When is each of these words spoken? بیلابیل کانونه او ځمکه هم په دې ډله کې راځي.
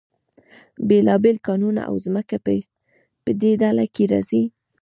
بیلابیل 0.87 1.37
کانونه 1.47 1.81
او 1.89 1.95
ځمکه 2.05 2.37
هم 2.39 2.59
په 3.23 3.31
دې 3.41 3.51
ډله 3.61 3.85
کې 3.93 4.03
راځي. 4.11 4.43